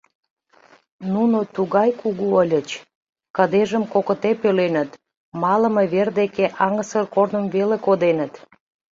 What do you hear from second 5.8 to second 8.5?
вер деке аҥысыр корным веле коденыт.